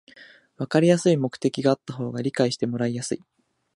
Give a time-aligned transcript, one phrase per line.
[0.57, 3.21] わかりやすい目的があった方が理解してもらいやすい